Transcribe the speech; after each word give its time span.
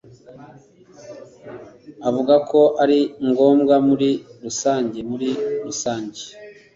Avuga 2.07 2.35
ko 2.49 2.61
ari 2.83 2.99
ngombwa 3.29 3.75
muri 3.87 4.09
rusange 4.43 4.97
muri 5.09 5.29
rusange 5.65 6.21